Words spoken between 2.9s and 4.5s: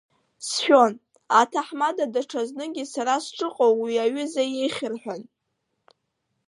сара сшыҟоу уи аҩыза